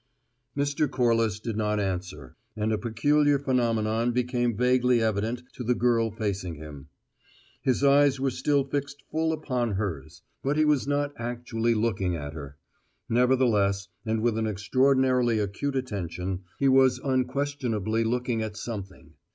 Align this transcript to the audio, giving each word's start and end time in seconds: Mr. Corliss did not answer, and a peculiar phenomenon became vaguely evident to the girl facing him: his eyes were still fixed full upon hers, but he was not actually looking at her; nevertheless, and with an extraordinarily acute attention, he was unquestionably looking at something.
Mr. 0.57 0.89
Corliss 0.89 1.39
did 1.39 1.55
not 1.55 1.79
answer, 1.79 2.35
and 2.55 2.73
a 2.73 2.77
peculiar 2.79 3.37
phenomenon 3.37 4.11
became 4.11 4.57
vaguely 4.57 4.99
evident 4.99 5.43
to 5.53 5.63
the 5.63 5.75
girl 5.75 6.09
facing 6.09 6.55
him: 6.55 6.87
his 7.61 7.83
eyes 7.83 8.19
were 8.19 8.31
still 8.31 8.63
fixed 8.63 9.03
full 9.11 9.31
upon 9.31 9.73
hers, 9.73 10.23
but 10.43 10.57
he 10.57 10.65
was 10.65 10.87
not 10.87 11.13
actually 11.17 11.75
looking 11.75 12.15
at 12.15 12.33
her; 12.33 12.57
nevertheless, 13.09 13.89
and 14.03 14.21
with 14.23 14.39
an 14.39 14.47
extraordinarily 14.47 15.37
acute 15.37 15.75
attention, 15.75 16.45
he 16.57 16.67
was 16.67 16.97
unquestionably 16.97 18.03
looking 18.03 18.41
at 18.41 18.57
something. 18.57 19.13